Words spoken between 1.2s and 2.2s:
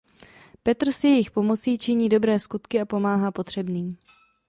pomocí činí